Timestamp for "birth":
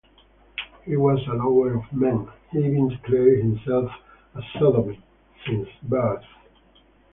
5.83-6.25